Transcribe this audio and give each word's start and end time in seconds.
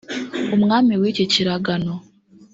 umwami 0.55 0.93
w’iki 1.01 1.25
kiragano 1.33 1.93